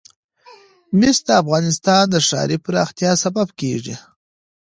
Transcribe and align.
مس 0.99 1.17
د 1.27 1.29
افغانستان 1.41 2.03
د 2.09 2.15
ښاري 2.27 2.57
پراختیا 2.65 3.11
سبب 3.23 3.47
کېږي. 3.59 3.95